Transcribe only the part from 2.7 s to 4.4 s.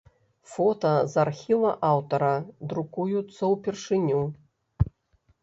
друкуюцца ўпершыню.